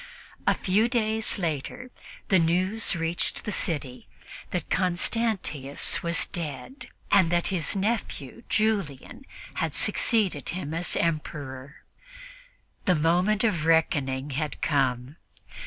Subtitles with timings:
[0.47, 1.91] A few days later
[2.29, 4.07] the news reached the city
[4.49, 9.27] that Constantius was dead and that his nephew Julian
[9.61, 11.83] had succeeded him as Emperor.
[12.85, 15.17] The moment of reckoning had come.